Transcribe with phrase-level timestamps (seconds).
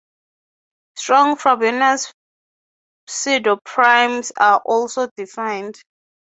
[0.97, 2.11] Strong Frobenius
[3.07, 5.79] pseudoprimes are also defined.